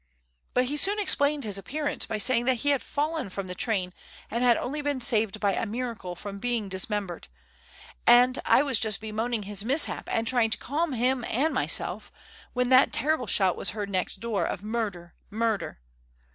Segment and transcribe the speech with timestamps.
[0.55, 3.93] But he soon explained his appearance by saying that he had fallen from the train
[4.31, 7.27] and had only been saved by a miracle from being dismembered;
[8.07, 12.11] and I was just bemoaning his mishap and trying to calm him and myself,
[12.53, 15.13] when that terrible shout was heard next door of 'Murder!
[15.29, 15.77] murder!